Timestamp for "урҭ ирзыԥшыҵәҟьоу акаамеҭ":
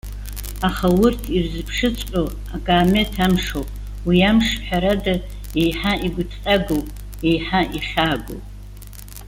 1.03-3.13